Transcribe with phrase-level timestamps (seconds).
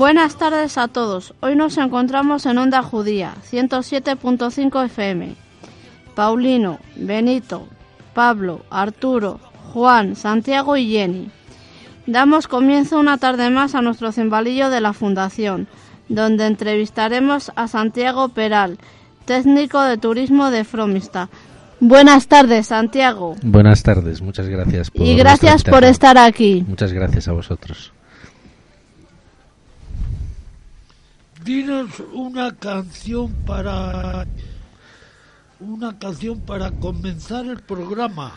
[0.00, 1.34] Buenas tardes a todos.
[1.40, 5.34] Hoy nos encontramos en Onda Judía, 107.5 FM.
[6.14, 7.68] Paulino, Benito,
[8.14, 9.40] Pablo, Arturo,
[9.74, 11.30] Juan, Santiago y Jenny.
[12.06, 15.68] Damos comienzo una tarde más a nuestro cimbalillo de la Fundación,
[16.08, 18.78] donde entrevistaremos a Santiago Peral,
[19.26, 21.28] técnico de turismo de Fromista.
[21.78, 23.36] Buenas tardes, Santiago.
[23.42, 26.64] Buenas tardes, muchas gracias por Y gracias por estar aquí.
[26.66, 27.92] Muchas gracias a vosotros.
[31.44, 34.26] Dinos una canción para
[35.60, 38.32] una canción para comenzar el programa.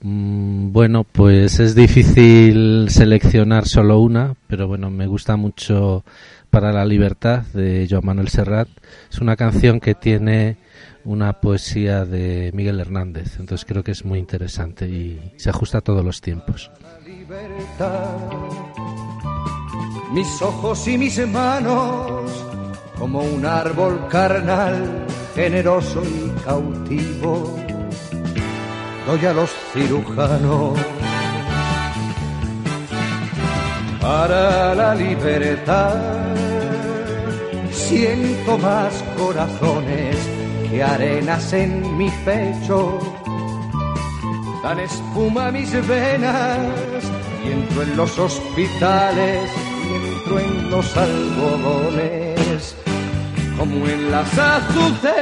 [0.00, 6.04] Mm, Bueno, pues es difícil seleccionar solo una, pero bueno, me gusta mucho
[6.50, 8.68] Para la Libertad de Joan Manuel Serrat.
[9.10, 10.56] Es una canción que tiene
[11.04, 15.80] una poesía de Miguel Hernández, entonces creo que es muy interesante y se ajusta a
[15.80, 16.70] todos los tiempos.
[17.06, 18.16] libertad.
[20.12, 22.30] Mis ojos y mis manos,
[22.96, 27.56] como un árbol carnal, generoso y cautivo,
[29.06, 30.78] doy a los cirujanos.
[34.00, 35.96] Para la libertad,
[37.72, 40.16] siento más corazones
[40.70, 43.00] que arenas en mi pecho.
[44.62, 46.60] Dan espuma mis venas
[47.44, 49.50] y entro en los hospitales
[49.94, 52.74] entro en los algodones
[53.58, 55.16] como en las azucenas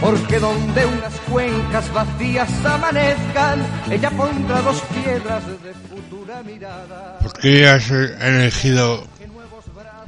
[0.00, 3.60] porque donde unas cuencas vacías amanezcan
[3.90, 9.04] ella pondrá dos piedras de futura mirada ¿Por qué has eh, elegido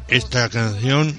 [0.08, 1.14] esta canción?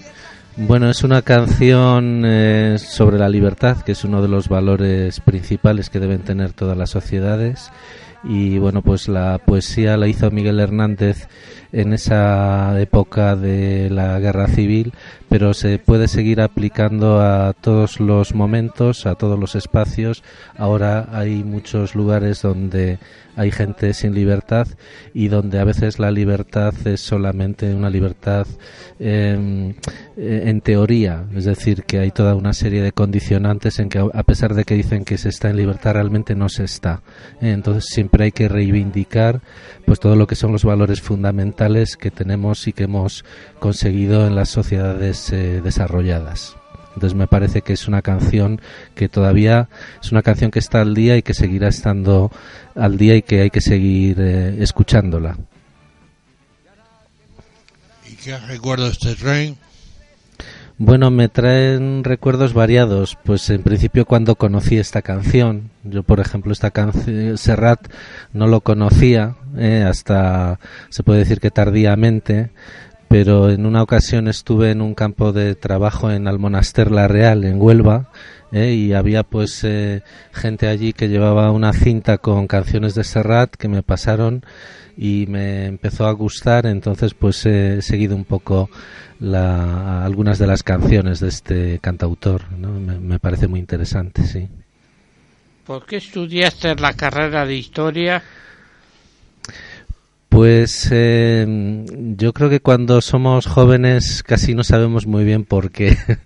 [0.55, 5.89] Bueno, es una canción eh, sobre la libertad, que es uno de los valores principales
[5.89, 7.71] que deben tener todas las sociedades.
[8.23, 11.27] Y bueno, pues la poesía la hizo Miguel Hernández
[11.73, 14.93] en esa época de la guerra civil,
[15.33, 20.23] pero se puede seguir aplicando a todos los momentos, a todos los espacios.
[20.55, 22.99] Ahora hay muchos lugares donde
[23.35, 24.67] hay gente sin libertad
[25.11, 28.45] y donde a veces la libertad es solamente una libertad
[28.99, 29.73] eh,
[30.17, 34.23] eh, en teoría, es decir, que hay toda una serie de condicionantes en que a
[34.23, 37.01] pesar de que dicen que se está en libertad realmente no se está.
[37.41, 39.41] Entonces siempre hay que reivindicar
[39.93, 43.23] pues todo lo que son los valores fundamentales que tenemos y que hemos
[43.59, 46.55] conseguido en las sociedades eh, desarrolladas.
[46.95, 48.59] Entonces me parece que es una canción
[48.95, 49.69] que todavía
[50.01, 52.31] es una canción que está al día y que seguirá estando
[52.73, 55.37] al día y que hay que seguir eh, escuchándola.
[58.11, 59.57] ¿Y qué recuerdos te traen?
[60.79, 63.17] Bueno, me traen recuerdos variados.
[63.23, 67.87] Pues en principio cuando conocí esta canción, yo por ejemplo esta canción Serrat
[68.33, 72.51] no lo conocía eh, hasta se puede decir que tardíamente,
[73.07, 77.61] pero en una ocasión estuve en un campo de trabajo en Almonaster La Real en
[77.61, 78.09] Huelva
[78.51, 80.01] eh, y había pues eh,
[80.31, 84.43] gente allí que llevaba una cinta con canciones de Serrat que me pasaron
[84.97, 88.69] y me empezó a gustar, entonces pues he seguido un poco
[89.19, 92.79] la, algunas de las canciones de este cantautor, ¿no?
[92.79, 94.47] me, me parece muy interesante, sí.
[95.65, 98.21] ¿Por qué estudiaste la carrera de historia?
[100.33, 101.85] Pues eh,
[102.17, 105.95] yo creo que cuando somos jóvenes casi no sabemos muy bien por qué.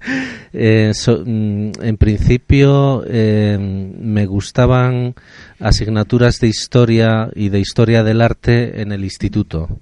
[0.53, 5.13] Eh, mm, en principio eh, me gustaban
[5.59, 9.81] asignaturas de historia y de historia del arte en el instituto.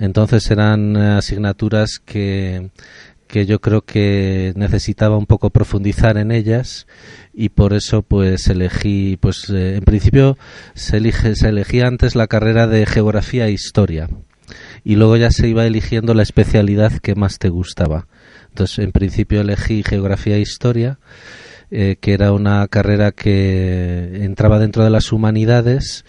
[0.00, 2.70] Entonces eran asignaturas que,
[3.30, 6.86] que yo creo que necesitaba un poco profundizar en ellas
[7.32, 10.36] y por eso pues elegí pues eh, en principio
[10.74, 14.08] se elige se elegía antes la carrera de geografía e historia
[14.84, 18.08] y luego ya se iba eligiendo la especialidad que más te gustaba.
[18.48, 20.98] Entonces en principio elegí geografía e historia
[21.70, 26.04] eh, que era una carrera que entraba dentro de las humanidades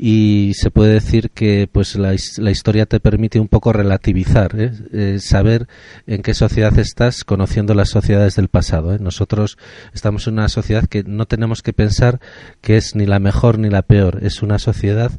[0.00, 4.70] y se puede decir que pues la, la historia te permite un poco relativizar, ¿eh?
[4.92, 5.66] Eh, saber
[6.06, 8.94] en qué sociedad estás conociendo las sociedades del pasado.
[8.94, 8.98] ¿eh?
[9.00, 9.58] Nosotros
[9.92, 12.20] estamos en una sociedad que no tenemos que pensar
[12.60, 15.10] que es ni la mejor ni la peor, es una sociedad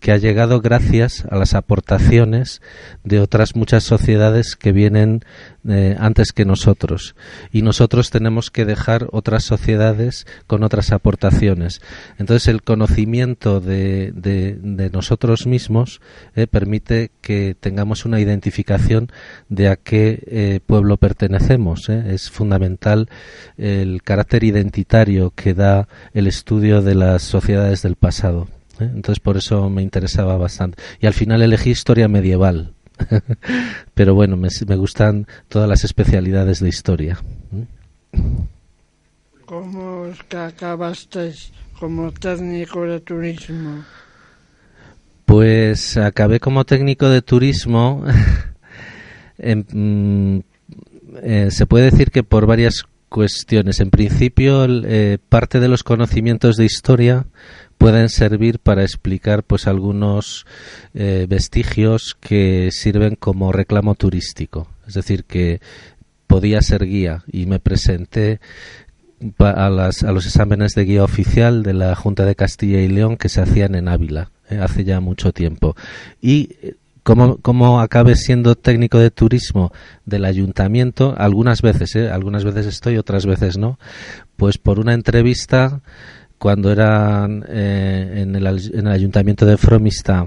[0.00, 2.60] que ha llegado gracias a las aportaciones
[3.04, 5.24] de otras muchas sociedades que vienen
[5.98, 7.14] antes que nosotros
[7.50, 11.80] y nosotros tenemos que dejar otras sociedades con otras aportaciones.
[12.18, 16.00] Entonces el conocimiento de de, nosotros mismos
[16.34, 19.10] eh, permite que tengamos una identificación
[19.48, 21.88] de a qué eh, pueblo pertenecemos.
[21.88, 22.14] Eh.
[22.14, 23.08] Es fundamental
[23.56, 28.48] el carácter identitario que da el estudio de las sociedades del pasado.
[28.80, 30.82] Entonces por eso me interesaba bastante.
[31.00, 32.72] Y al final elegí historia medieval.
[33.94, 37.18] Pero bueno, me, gustan todas las especialidades de historia.
[39.46, 40.06] ¿Cómo
[41.78, 43.84] como técnico de turismo?
[45.24, 48.04] Pues acabé como técnico de turismo.
[49.36, 50.38] Mm,
[51.22, 52.84] eh, se puede decir que por varias
[53.14, 53.78] cuestiones.
[53.78, 57.26] En principio, eh, parte de los conocimientos de historia
[57.78, 60.46] pueden servir para explicar pues algunos
[60.94, 64.66] eh, vestigios que sirven como reclamo turístico.
[64.88, 65.60] Es decir, que
[66.26, 68.40] podía ser guía y me presenté
[69.38, 73.16] a, las, a los exámenes de guía oficial de la Junta de Castilla y León
[73.16, 74.32] que se hacían en Ávila.
[74.50, 75.74] Eh, hace ya mucho tiempo.
[76.20, 79.72] Y eh, como, como acabe siendo técnico de turismo
[80.04, 82.10] del ayuntamiento, algunas veces, ¿eh?
[82.10, 83.78] algunas veces estoy, otras veces no,
[84.36, 85.80] pues por una entrevista
[86.38, 90.26] cuando era eh, en, el, en, el, ayuntamiento de Fromista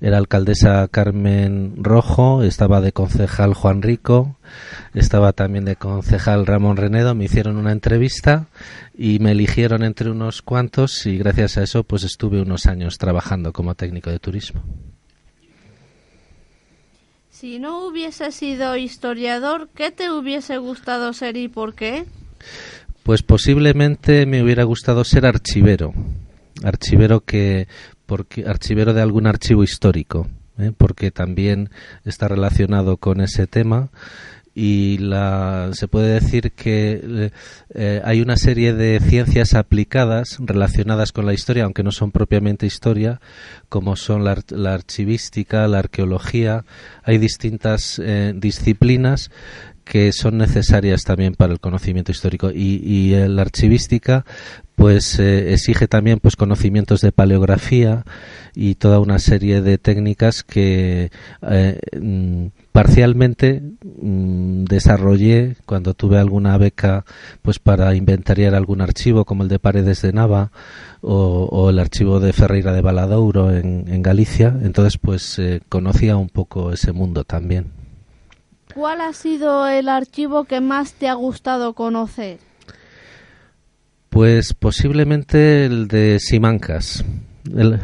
[0.00, 4.36] era alcaldesa Carmen Rojo, estaba de concejal Juan Rico,
[4.94, 8.46] estaba también de concejal Ramón Renedo, me hicieron una entrevista
[8.96, 13.52] y me eligieron entre unos cuantos y gracias a eso pues estuve unos años trabajando
[13.52, 14.62] como técnico de turismo.
[17.30, 22.06] Si no hubiese sido historiador, ¿qué te hubiese gustado ser y por qué?
[23.06, 25.94] Pues posiblemente me hubiera gustado ser archivero,
[26.64, 27.68] archivero que
[28.04, 30.26] porque archivero de algún archivo histórico,
[30.58, 30.72] ¿eh?
[30.76, 31.70] porque también
[32.04, 33.90] está relacionado con ese tema
[34.56, 37.30] y la, se puede decir que
[37.74, 42.66] eh, hay una serie de ciencias aplicadas relacionadas con la historia, aunque no son propiamente
[42.66, 43.20] historia,
[43.68, 44.34] como son la,
[44.74, 46.64] archivística, la arqueología.
[47.04, 49.30] Hay distintas eh, disciplinas
[49.86, 52.50] que son necesarias también para el conocimiento histórico.
[52.50, 54.24] Y, y la archivística
[54.74, 58.04] pues eh, exige también pues conocimientos de paleografía
[58.54, 61.10] y toda una serie de técnicas que
[61.48, 67.04] eh, mm, parcialmente mm, desarrollé cuando tuve alguna beca
[67.40, 70.50] pues para inventariar algún archivo como el de Paredes de Nava
[71.00, 74.54] o, el archivo de Ferreira de Baladouro en, en Galicia.
[74.62, 77.85] Entonces pues eh, conocía un poco ese mundo también
[78.76, 82.40] ¿Cuál ha sido el archivo que más te ha gustado conocer?
[84.10, 87.02] Pues posiblemente el de Simancas.
[87.50, 87.80] ¿Por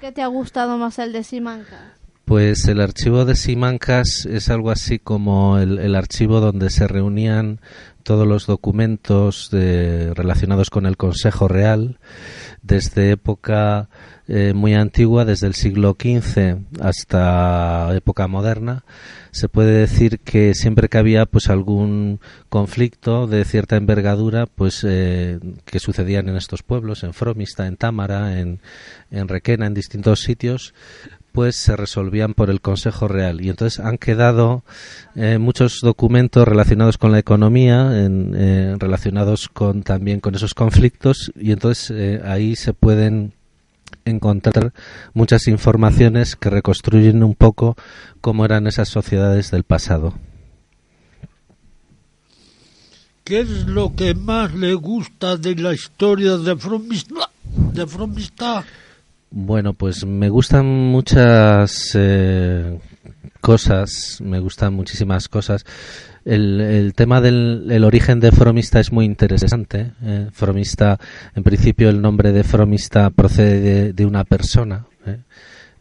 [0.00, 1.80] qué te ha gustado más el de Simancas?
[2.24, 7.60] Pues el archivo de Simancas es algo así como el, archivo donde se reunían
[8.08, 11.98] todos los documentos relacionados con el Consejo Real
[12.62, 13.90] desde época
[14.28, 18.82] eh, muy antigua, desde el siglo XV hasta época moderna,
[19.30, 25.38] se puede decir que siempre que había pues algún conflicto de cierta envergadura, pues eh,
[25.66, 28.60] que sucedían en estos pueblos, en Fromista, en Támara, en,
[29.10, 30.72] en Requena, en distintos sitios,
[31.38, 34.64] pues se resolvían por el Consejo Real y entonces han quedado
[35.14, 41.52] eh, muchos documentos relacionados con la economía en, relacionados con también con esos conflictos y
[41.52, 43.34] entonces ahí se pueden
[44.04, 44.72] encontrar
[45.14, 47.76] muchas informaciones que reconstruyen un poco
[48.20, 50.14] cómo eran esas sociedades del pasado.
[53.22, 57.30] ¿Qué es lo que más le gusta de la historia de Fromista?
[57.72, 58.64] De Fromista?
[59.30, 62.78] Bueno, pues me gustan muchas eh,
[63.40, 65.64] cosas, me gustan muchísimas cosas.
[66.24, 69.92] El, tema del origen de Fromista es muy interesante.
[70.02, 70.28] ¿eh?
[70.32, 70.98] Fromista,
[71.34, 74.86] en principio, el nombre de Fromista procede de, una persona.
[75.06, 75.18] ¿eh?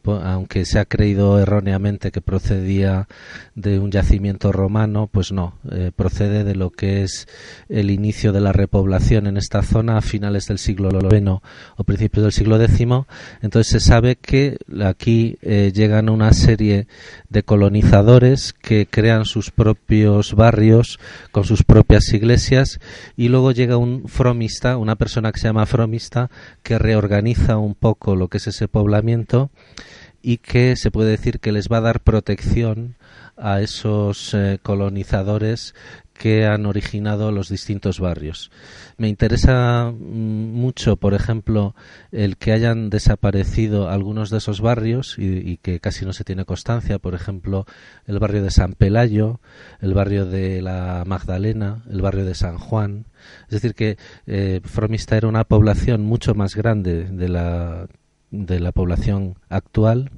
[0.05, 3.07] Aunque se ha creído erróneamente que procedía
[3.55, 7.27] de un yacimiento romano, pues no, eh, procede de lo que es
[7.69, 11.41] el inicio de la repoblación en esta zona a finales del siglo IX
[11.75, 12.77] o principios del siglo X.
[13.41, 16.87] Entonces se sabe que aquí eh, llegan una serie
[17.29, 20.99] de colonizadores que crean sus propios barrios
[21.31, 22.79] con sus propias iglesias
[23.15, 26.29] y luego llega un fromista, una persona que se llama fromista,
[26.63, 29.49] que reorganiza un poco lo que es ese poblamiento
[30.27, 32.97] y que se puede decir que les va a dar protección
[33.37, 35.73] a esos eh, colonizadores
[36.13, 38.51] que han originado los distintos barrios.
[38.97, 41.75] Me interesa mm, mucho, por ejemplo,
[42.11, 46.99] el que hayan desaparecido algunos de esos barrios y, que casi no se tiene constancia,
[46.99, 47.65] por ejemplo,
[48.05, 49.39] el barrio de San Pelayo,
[49.79, 53.05] el barrio de la Magdalena, el barrio de San Juan.
[53.43, 57.87] Es decir, que eh, Fromista era una población mucho más grande de la
[58.31, 60.11] de la población actual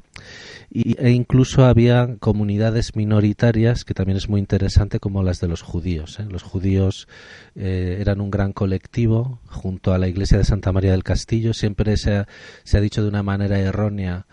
[0.71, 6.19] e incluso había comunidades minoritarias que también es muy interesante como las de los judíos.
[6.19, 6.27] ¿eh?
[6.29, 7.07] Los judíos
[7.55, 11.53] eh, eran un gran colectivo junto a la iglesia de Santa María del Castillo.
[11.53, 12.25] Siempre se
[12.63, 14.27] se ha dicho de una manera errónea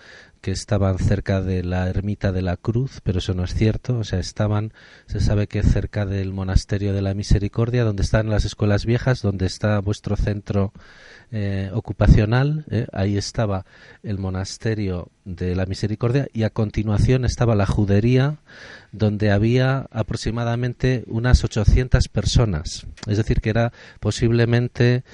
[0.47, 3.99] que estaban cerca de la ermita de la Cruz, pero eso no es cierto.
[3.99, 4.73] O sea, estaban,
[5.07, 9.45] se sabe que cerca del monasterio de la Misericordia, donde están las escuelas viejas, donde
[9.47, 10.73] está vuestro centro
[11.33, 13.67] eh, ocupacional, eh, ahí estaba
[14.05, 18.37] el monasterio de la Misericordia y a continuación estaba la judería
[18.97, 22.87] donde había aproximadamente unas 800 personas.
[23.07, 25.05] Es decir, que era posiblemente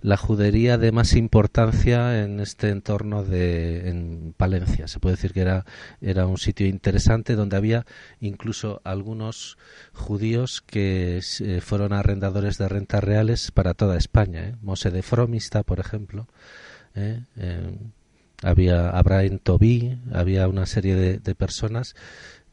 [0.00, 4.86] la judería de más importancia en este entorno de en Palencia.
[4.86, 5.64] Se puede decir que era,
[6.00, 7.84] era un sitio interesante donde había
[8.20, 9.58] incluso algunos
[9.92, 14.48] judíos que eh, fueron arrendadores de rentas reales para toda España.
[14.48, 14.54] ¿eh?
[14.62, 16.28] Mose de Fromista, por ejemplo.
[16.94, 17.22] ¿eh?
[18.42, 21.94] había Abraham Tobí, había una serie de personas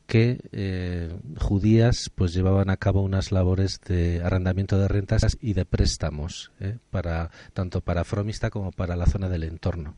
[0.10, 5.66] que eh, judías pues llevaban a cabo unas labores de arrendamiento de rentas y de
[5.66, 9.96] préstamos eh, para tanto para Fromista como para la zona del entorno.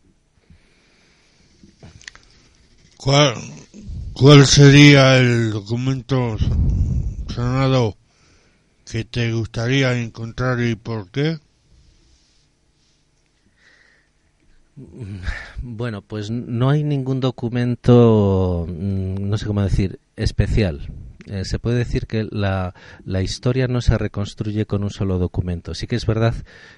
[2.98, 3.36] ¿Cuál,
[4.13, 6.38] cuál sería el documento
[7.34, 7.96] sonado
[8.86, 11.39] que te gustaría encontrar y por qué?
[15.62, 20.92] Bueno, pues no hay ningún documento, mm, no sé cómo decir, especial.
[21.28, 22.74] Eh, se puede decir que la,
[23.06, 25.75] la, historia no se reconstruye con un solo documento.
[25.75, 26.34] Sí que es verdad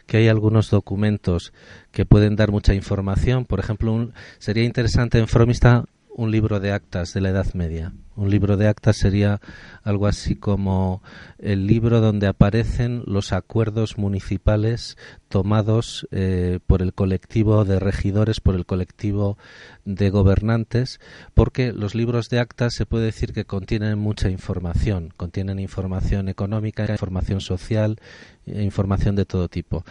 [0.05, 1.53] que hay algunos documentos
[1.91, 3.45] que pueden dar mucha información.
[3.45, 7.93] Por ejemplo, sería interesante en Fromista un libro de actas de la Edad Media.
[8.15, 9.41] Un libro de actas sería
[9.83, 11.01] algo así como
[11.39, 14.97] el libro donde aparecen los acuerdos municipales
[15.29, 19.37] tomados eh, por el colectivo de regidores, por el colectivo
[19.83, 20.99] de gobernantes,
[21.33, 26.85] porque los libros de actas se puede decir que contienen mucha información, contienen información económica,
[26.89, 27.97] información social,
[28.45, 29.83] e información de todo tipo.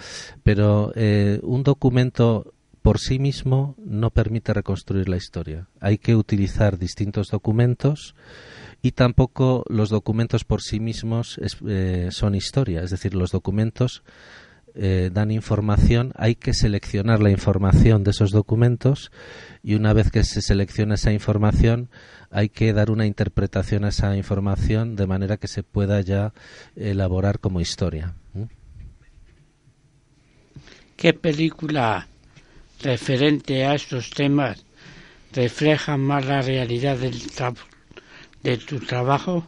[0.42, 5.68] Pero eh, un documento por sí mismo no permite reconstruir la historia.
[5.80, 8.14] Hay que utilizar distintos documentos
[8.82, 12.82] y tampoco los documentos por sí mismos eh, son historia.
[12.82, 14.02] Es decir, los documentos
[14.74, 19.12] eh, dan información, hay que seleccionar la información de esos documentos
[19.62, 21.88] y una vez que se selecciona esa información
[22.30, 26.32] hay que dar una interpretación a esa información de manera que se pueda ya
[26.74, 28.14] elaborar como historia.
[30.96, 32.08] ¿Qué película
[32.82, 34.64] referente a estos temas
[35.32, 37.18] refleja más la realidad del
[38.42, 39.46] de tu trabajo?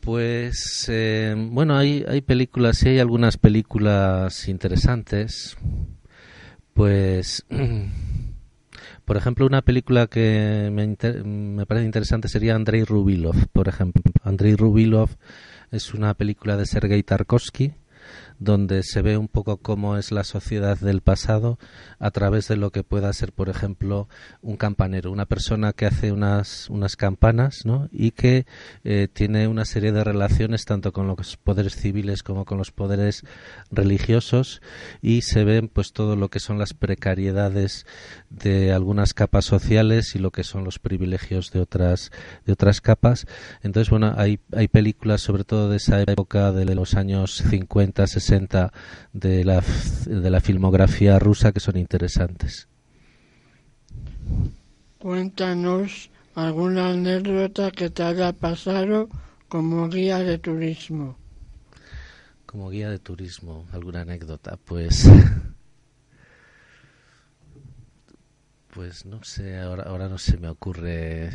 [0.00, 5.56] Pues eh, bueno, hay, hay películas, sí hay algunas películas interesantes.
[6.74, 7.46] Pues,
[9.06, 10.86] por ejemplo, una película que me,
[11.24, 14.02] me parece interesante sería Andrei Rubilov, por ejemplo.
[14.22, 15.08] Andrei Rubilov
[15.70, 17.72] es una película de Sergei Tarkovsky
[18.38, 21.58] donde se ve un poco cómo es la sociedad del pasado
[21.98, 24.08] a través de lo que pueda ser, por ejemplo,
[24.42, 27.88] un campanero, una persona que hace unas, unas campanas ¿no?
[27.92, 28.46] y que
[28.84, 33.22] eh, tiene una serie de relaciones tanto con los poderes civiles como con los poderes
[33.70, 34.62] religiosos
[35.02, 37.86] y se ven pues todo lo que son las precariedades
[38.42, 42.10] de algunas capas sociales y lo que son los privilegios de otras
[42.44, 43.26] de otras capas.
[43.62, 48.72] Entonces, bueno, hay, hay películas sobre todo de esa época de los años 50, 60
[49.12, 49.62] de la,
[50.06, 52.68] de la filmografía rusa que son interesantes.
[54.98, 59.08] Cuéntanos alguna anécdota que te haya pasado
[59.48, 61.16] como guía de turismo.
[62.46, 65.08] Como guía de turismo, alguna anécdota, pues
[68.74, 71.30] Pues no sé, ahora, ahora no se me ocurre.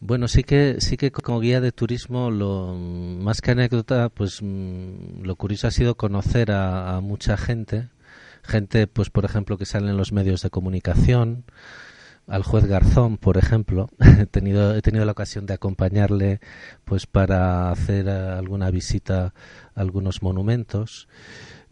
[0.00, 5.22] Bueno, sí que sí que como guía de turismo, lo más que anécdota, pues mm,
[5.22, 7.88] lo curioso ha sido conocer a, a mucha gente,
[8.42, 11.44] gente, pues por ejemplo que sale en los medios de comunicación,
[12.26, 13.88] al juez Garzón, por ejemplo,
[14.20, 16.40] he tenido he tenido la ocasión de acompañarle,
[16.84, 19.34] pues para hacer alguna visita
[19.74, 21.08] a algunos monumentos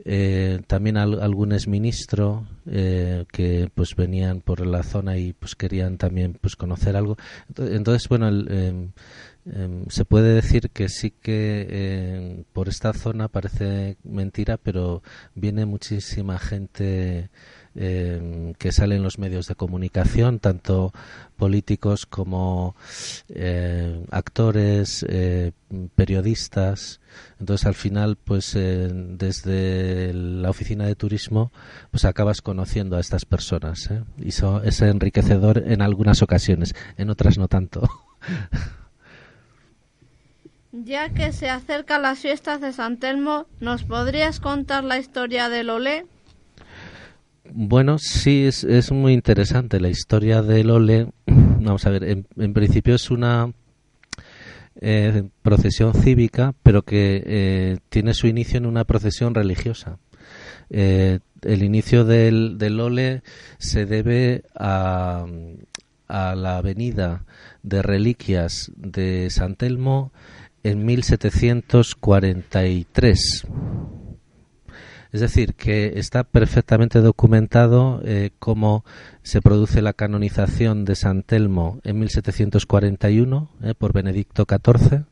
[0.05, 5.99] eh, también al, algún exministro eh, que pues venían por la zona y pues querían
[5.99, 7.17] también pues conocer algo.
[7.57, 8.91] Entonces bueno em,
[9.47, 15.03] em, se puede decir que sí que em, por esta zona parece mentira pero
[15.35, 17.31] viene muchísima gente
[17.75, 20.93] que salen los medios de comunicación, tanto
[21.37, 22.76] políticos como
[23.28, 25.52] eh, actores, eh,
[25.95, 27.00] periodistas.
[27.40, 31.52] Entonces, al final, pues eh, desde la oficina de turismo,
[31.90, 33.90] pues acabas conociendo a estas personas.
[34.19, 37.83] Y eso es enriquecedor en algunas ocasiones, en otras no tanto.
[40.76, 45.71] Ya que se acercan las fiestas de San Telmo, ¿nos podrías contar la historia del
[45.71, 46.04] Olé?
[47.53, 51.09] Bueno, sí, es, muy interesante la historia del Ole.
[51.27, 52.25] Vamos a ver, en,
[52.55, 53.53] principio es una
[54.81, 59.99] eh, procesión cívica, pero que eh, tiene su inicio en una procesión religiosa.
[60.71, 63.23] Eh, el inicio del, del Ole
[63.59, 65.27] se debe a,
[66.09, 67.27] a la venida
[67.63, 70.13] de reliquias de San Telmo
[70.63, 73.47] en 1743.
[75.14, 78.85] Es decir, que está perfectamente documentado eh, cómo
[79.23, 85.04] se produce la canonización de San Telmo en 1741 eh, por Benedicto XIV.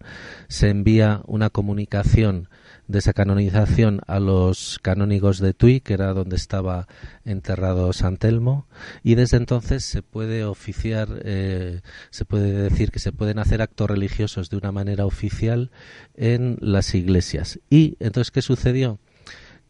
[0.49, 2.49] Se envía una comunicación
[2.89, 6.89] de esa canonización a los canónigos de Tui, que era donde estaba
[7.25, 8.67] enterrado San Telmo,
[9.05, 11.81] y desde entonces se puede oficiar, eh,
[12.11, 15.71] se puede decir que se pueden hacer actos religiosos de una manera oficial
[16.17, 17.61] en las iglesias.
[17.71, 18.99] Y entonces, ¿qué sucedió?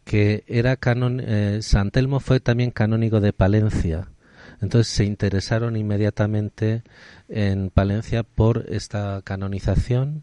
[0.05, 4.09] Que era canon, eh, San Telmo fue también canónigo de Palencia.
[4.61, 6.83] Entonces se interesaron inmediatamente
[7.29, 10.23] en Palencia por esta canonización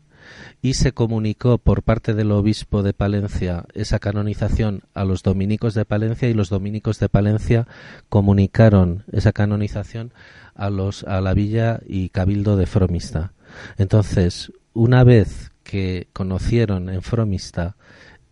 [0.62, 5.86] y se comunicó por parte del obispo de Palencia esa canonización a los dominicos de
[5.86, 7.68] Palencia y los dominicos de Palencia
[8.10, 10.14] comunicaron esa canonización
[10.56, 13.34] a los a la villa y cabildo de Fromista.
[13.78, 17.76] Entonces, una vez que conocieron en Fromista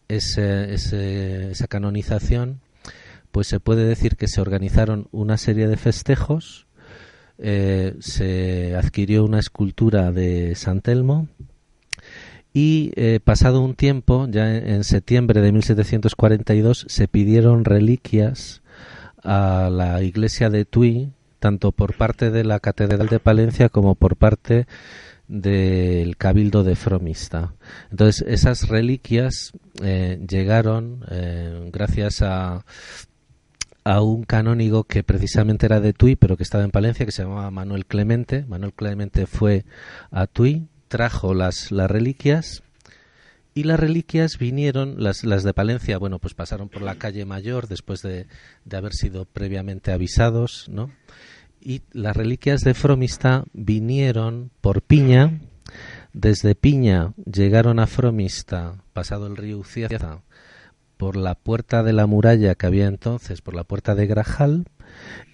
[0.07, 2.61] ese, ese, esa canonización,
[3.31, 6.67] pues se puede decir que se organizaron una serie de festejos,
[7.37, 11.27] eh, se adquirió una escultura de San Telmo
[12.53, 18.63] y eh, pasado un tiempo, ya en, en, septiembre de 1742, se pidieron reliquias
[19.23, 24.15] a la iglesia de Tui, tanto por parte de la Catedral de Palencia como por
[24.15, 24.65] parte
[25.27, 27.53] del cabildo de Fromista.
[27.91, 29.51] Entonces, esas reliquias
[29.83, 32.65] eh, llegaron eh, gracias a,
[33.83, 37.23] a un canónigo que precisamente era de Tui, pero que estaba en Palencia, que se
[37.23, 38.45] llamaba Manuel Clemente.
[38.47, 39.65] Manuel Clemente fue
[40.11, 42.63] a Tui, trajo las, las reliquias
[43.53, 47.67] y las reliquias vinieron, las, las de Palencia, bueno, pues pasaron por la calle Mayor
[47.67, 48.27] después de,
[48.65, 50.91] de haber sido previamente avisados, ¿no?
[51.67, 55.41] Y las reliquias de Fromista vinieron por Piña,
[56.13, 60.21] desde Piña llegaron a Fromista, pasado el río Ucieza,
[60.95, 64.67] por la puerta de la muralla que había entonces, por la puerta de Grajal,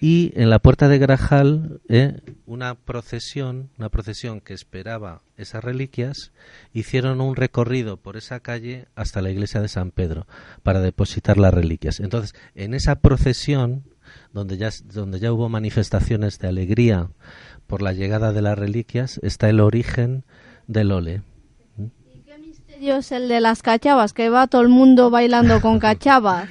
[0.00, 6.32] y en la puerta de Grajal eh, una procesión, una procesión que esperaba esas reliquias,
[6.72, 10.26] hicieron un recorrido por esa calle hasta la iglesia de San Pedro
[10.64, 12.00] para depositar las reliquias.
[12.00, 13.84] Entonces, en esa procesión
[14.32, 17.08] donde ya, donde ya hubo manifestaciones de alegría
[17.66, 20.24] por la llegada de las reliquias, está el origen
[20.66, 21.22] del ole.
[21.78, 24.12] ¿Y qué misterio es el de las cachavas?
[24.12, 26.48] Que va todo el mundo bailando con cachavas.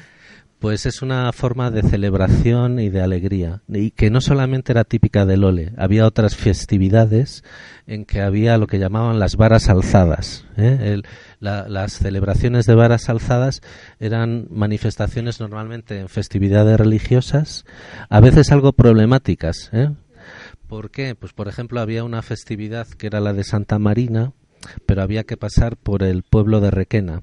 [0.63, 5.25] Pues es una forma de celebración y de alegría, y que no solamente era típica
[5.25, 7.43] del ole, había otras festividades
[7.85, 10.45] en que había lo que llamaban las varas alzadas.
[10.55, 11.01] ¿eh?
[11.41, 13.59] La, las celebraciones de varas alzadas
[13.99, 17.65] eran manifestaciones normalmente en festividades religiosas,
[18.07, 19.69] a veces algo problemáticas.
[19.73, 19.89] ¿eh?
[20.69, 21.13] ¿Por qué?
[21.13, 24.31] Pues por ejemplo había una festividad que era la de Santa Marina,
[24.85, 27.21] pero había que pasar por el pueblo de Requena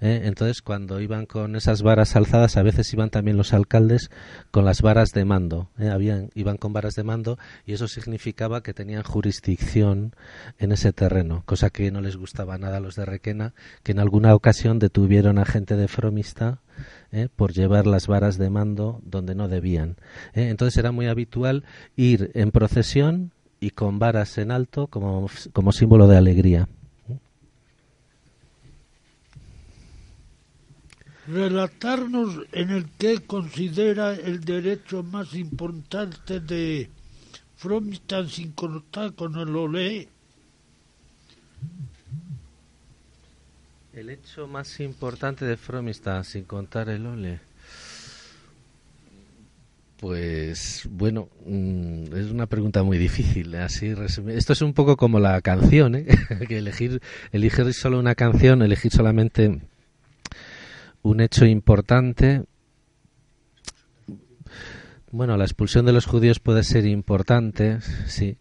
[0.00, 0.22] ¿eh?
[0.24, 4.10] Entonces, cuando iban con esas varas alzadas, a veces iban también los alcaldes
[4.50, 5.70] con las varas de mando.
[5.78, 5.88] ¿eh?
[5.88, 10.14] Habían, iban con varas de mando y eso significaba que tenían jurisdicción
[10.58, 14.00] en ese terreno, cosa que no les gustaba nada a los de Requena, que en
[14.00, 16.60] alguna ocasión detuvieron a gente de Fromista
[17.12, 17.28] ¿eh?
[17.34, 19.96] por llevar las varas de mando donde no debían.
[20.34, 20.48] ¿eh?
[20.48, 21.64] Entonces era muy habitual
[21.96, 26.68] ir en procesión y con varas en alto como, como símbolo de alegría.
[31.30, 36.90] Relatarnos en el que considera el derecho más importante de
[37.56, 40.08] Fromista sin contar con el olé.
[43.92, 47.38] El hecho más importante de Fromista sin contar el ole.
[49.98, 53.54] Pues bueno, mm, es una pregunta muy difícil.
[53.54, 53.94] Así
[54.28, 56.06] Esto es un poco como la canción, ¿eh?
[56.48, 59.60] que elegir, elegir solo una canción, elegir solamente
[61.02, 62.44] un hecho importante.
[65.10, 68.36] Bueno, la expulsión de los judíos puede ser importante, sí.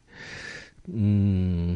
[0.87, 1.75] Mm,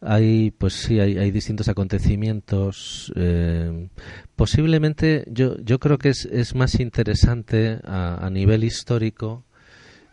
[0.00, 3.88] hay pues sí hay, distintos acontecimientos eh,
[4.36, 9.44] posiblemente yo yo creo que es, es más interesante a, a nivel histórico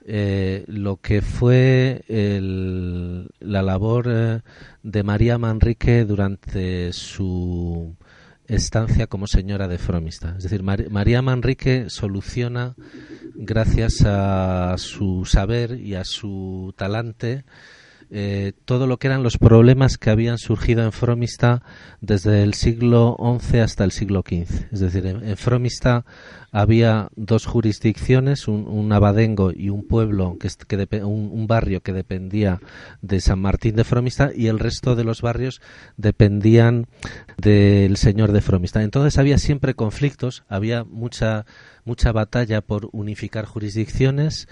[0.07, 4.41] eh, lo que fue el, la labor eh,
[4.83, 7.95] de María Manrique durante su
[8.47, 10.35] estancia como señora de Fromista.
[10.37, 12.75] Es decir, María Manrique soluciona,
[13.35, 17.45] gracias a su saber y a su talante,
[18.11, 21.63] eh, todo lo que eran los problemas que habían surgido en Fromista
[22.01, 24.67] desde el siglo XI hasta el siglo XV.
[24.71, 26.05] Es decir, en, Fromista
[26.51, 32.61] había dos jurisdicciones, un, abadengo y un pueblo, que, que un, barrio que dependía
[33.01, 35.61] de San Martín de Fromista y el resto de los barrios
[35.97, 36.87] dependían
[37.37, 38.83] del señor de Fromista.
[38.83, 41.45] Entonces había siempre conflictos, había mucha
[41.85, 44.47] mucha batalla por unificar jurisdicciones,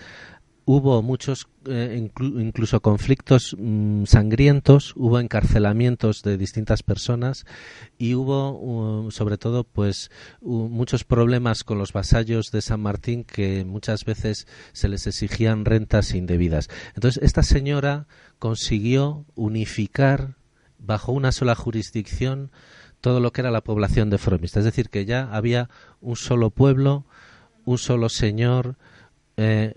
[0.65, 7.45] hubo muchos eh, incluso conflictos mm, sangrientos hubo encarcelamientos de distintas personas
[7.97, 10.09] y hubo sobre todo pues
[10.41, 16.13] muchos problemas con los vasallos de San Martín que muchas veces se les exigían rentas
[16.13, 16.69] indebidas.
[16.95, 18.07] Entonces esta señora
[18.39, 20.35] consiguió unificar
[20.79, 22.51] bajo una sola jurisdicción
[23.01, 26.51] todo lo que era la población de Fromista es decir que ya había un solo
[26.51, 27.05] pueblo
[27.65, 28.77] un solo señor
[29.35, 29.73] eh,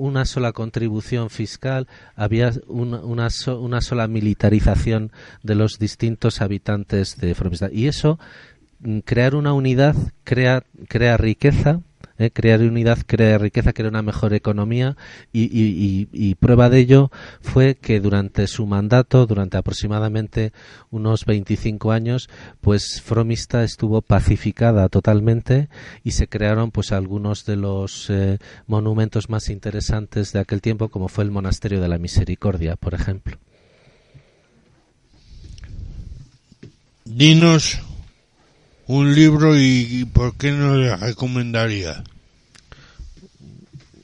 [0.00, 1.86] una sola contribución fiscal,
[2.16, 7.68] había una, una, sola militarización de los distintos habitantes de Fromista.
[7.70, 8.18] Y eso,
[8.80, 11.82] mm, crear una unidad, crea, crea riqueza,
[12.20, 12.30] ¿eh?
[12.30, 14.96] crear unidad crea riqueza, crea una mejor economía
[15.32, 20.52] y, prueba de ello fue que durante su mandato, durante aproximadamente
[20.90, 22.28] unos 25 años,
[22.60, 25.68] pues Fromista estuvo pacificada totalmente
[26.04, 31.08] y se crearon pues algunos de los eh, monumentos más interesantes de aquel tiempo, como
[31.08, 33.38] fue el Monasterio de la Misericordia, por ejemplo.
[37.04, 37.80] Dinos
[38.90, 42.02] un libro y, por qué no le recomendaría?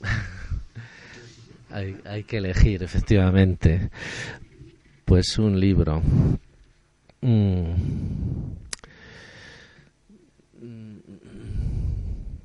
[1.69, 3.89] hay, que elegir, efectivamente.
[5.05, 6.01] Pues un libro.
[7.21, 7.71] Mm.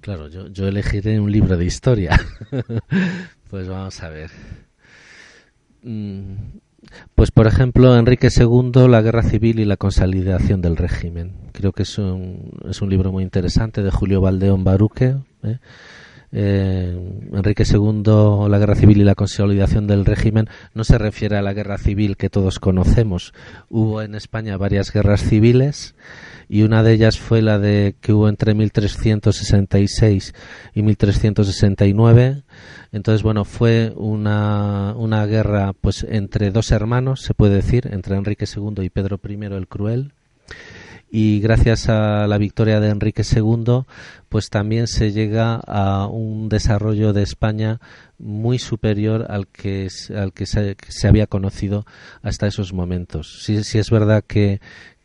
[0.00, 2.20] Claro, yo, yo elegiré un libro de historia.
[3.50, 4.30] pues vamos a ver.
[5.82, 6.34] Mm.
[7.14, 11.32] Pues, por ejemplo, Enrique II, La Guerra Civil y la Consolidación del Régimen.
[11.52, 15.14] Creo que es un, es un libro muy interesante de Julio Valdeón Baruque.
[15.44, 15.58] ¿eh?
[16.34, 16.96] Eh,
[17.32, 21.52] Enrique II, la guerra civil y la consolidación del régimen, no se refiere a la
[21.52, 23.34] guerra civil que todos conocemos.
[23.68, 25.94] Hubo en España varias guerras civiles
[26.48, 30.34] y una de ellas fue la de que hubo entre 1366
[30.74, 32.42] y 1369.
[32.92, 38.46] Entonces, bueno, fue una, una guerra pues entre dos hermanos, se puede decir, entre Enrique
[38.46, 40.12] II y Pedro I el Cruel
[41.14, 43.84] y gracias a la victoria de Enrique II
[44.30, 47.80] pues también se llega a un desarrollo de España
[48.18, 50.74] muy superior al que, al que se,
[51.06, 51.84] había conocido
[52.22, 53.42] hasta esos momentos.
[53.44, 54.62] Sí, sí es verdad que,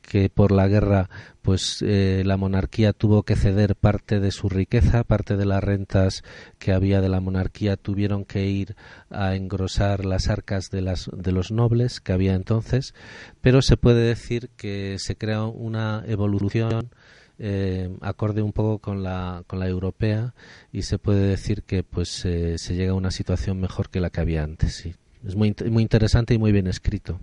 [0.07, 1.09] que por la guerra
[1.41, 6.23] pues eh, la monarquía tuvo que ceder parte de su riqueza, parte de las rentas
[6.59, 8.75] que había de la monarquía tuvieron que ir
[9.09, 12.95] a engrosar las arcas de, las, de los nobles que había entonces,
[13.41, 16.89] pero se puede decir que se crea una evolución
[17.37, 20.33] eh, acorde un poco con la, con la europea
[20.71, 24.09] y se puede decir que pues eh, se llega a una situación mejor que la
[24.09, 24.73] que había antes.
[24.75, 24.95] Sí.
[25.25, 27.19] Es muy, muy interesante y muy bien escrito.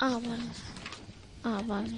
[0.00, 0.42] Ah, vale.
[1.44, 1.90] Ah, vale.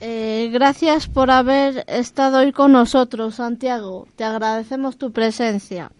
[0.00, 4.08] Eh, gracias por haber estado hoy con nosotros, Santiago.
[4.16, 5.92] Te agradecemos tu presencia.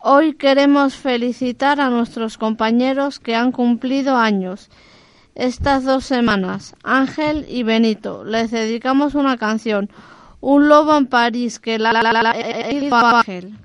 [0.00, 4.70] Hoy queremos felicitar a nuestros compañeros que han cumplido años
[5.34, 8.24] estas dos semanas, Ángel y Benito.
[8.24, 9.90] Les dedicamos una canción,
[10.40, 12.30] Un lobo en París, que la, la, la,
[13.18, 13.58] Ángel.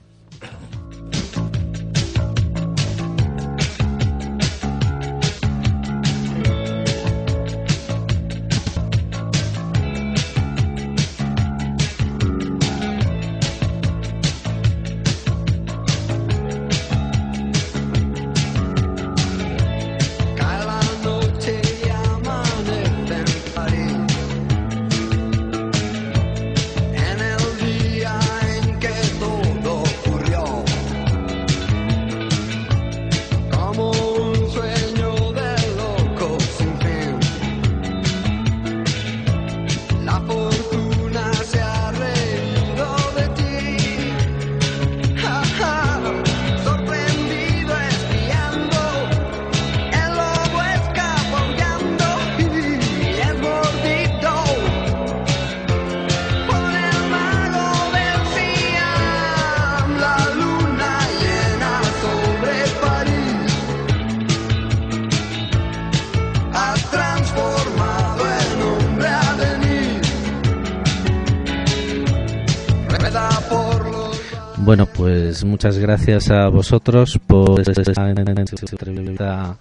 [74.66, 79.58] Bueno, pues muchas gracias a vosotros por esta entrevista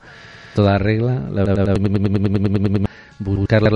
[0.54, 1.28] toda regla,
[3.18, 3.70] buscarla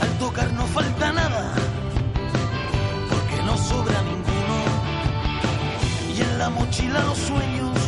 [0.00, 1.54] Al tocar no falta nada,
[3.10, 4.56] porque no sobra ninguno.
[6.16, 7.78] Y en la mochila los sueños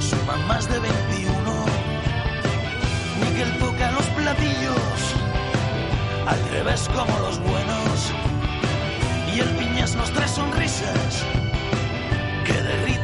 [0.00, 1.64] suman más de 21.
[3.20, 4.98] Miguel toca los platillos,
[6.26, 8.12] al revés como los buenos
[9.34, 11.37] y el piñas nos trae sonrisas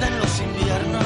[0.05, 1.03] derriten los inviernos.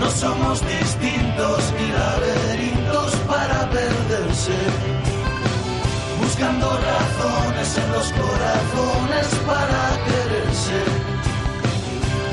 [0.00, 4.58] No somos distintos ni laberintos para perderse,
[6.20, 10.80] buscando razones en los corazones para quererse.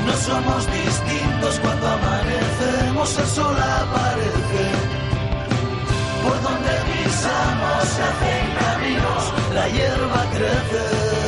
[0.06, 4.64] No somos distintos cuando amanecemos, el sol aparece.
[6.22, 9.22] Por donde pisamos se hacen caminos,
[9.54, 11.25] la hierba crece.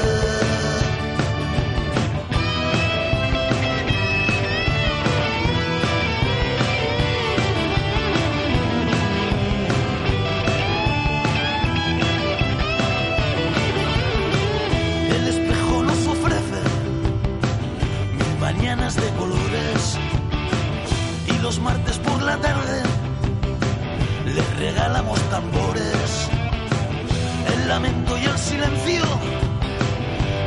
[22.28, 22.82] La tarde
[24.26, 26.10] les regalamos tambores.
[27.52, 29.04] El lamento y el silencio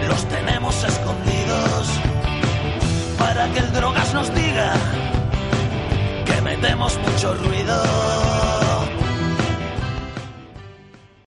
[0.07, 1.87] los tenemos escondidos
[3.17, 4.73] para que el drogas nos diga
[6.25, 8.50] que metemos mucho ruido.